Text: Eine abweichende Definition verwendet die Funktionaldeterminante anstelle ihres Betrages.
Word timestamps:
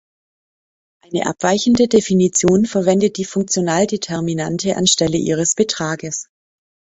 Eine 1.03 1.27
abweichende 1.27 1.87
Definition 1.87 2.65
verwendet 2.65 3.17
die 3.17 3.23
Funktionaldeterminante 3.23 4.75
anstelle 4.75 5.17
ihres 5.17 5.53
Betrages. 5.53 6.27